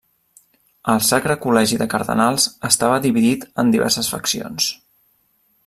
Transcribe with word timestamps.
El 0.93 1.01
Sacre 1.07 1.35
Col·legi 1.43 1.77
de 1.81 1.87
Cardenals 1.93 2.47
estava 2.71 2.99
dividit 3.05 3.47
en 3.65 3.73
diverses 3.77 4.11
faccions. 4.15 4.71